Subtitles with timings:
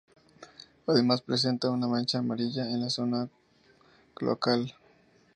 [0.87, 3.29] Además presenta una mancha amarilla en la zona
[4.15, 4.73] cloacal.